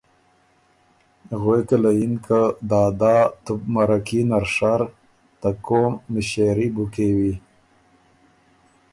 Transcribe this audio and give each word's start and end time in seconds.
غوېکه 1.41 1.77
له 1.83 1.91
بو 1.93 1.97
یِن 1.99 2.13
که 2.25 2.41
”دادا 2.69 3.17
تُو 3.43 3.51
بو 3.59 3.65
مرکي 3.73 4.21
نر 4.29 4.45
شر، 4.55 4.81
ته 5.39 5.49
قوم 5.67 5.93
مِݭېري 6.11 6.67
بو 6.75 6.85
کېوی 6.93 7.33